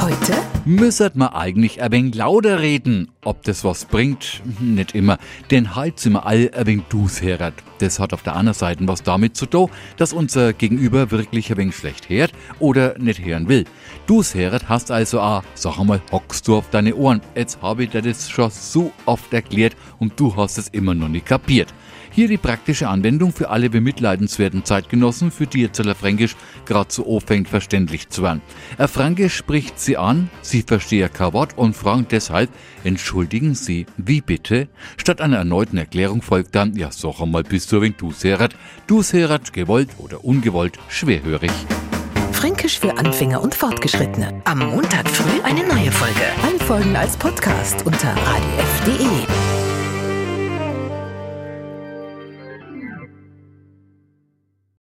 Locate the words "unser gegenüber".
10.12-11.10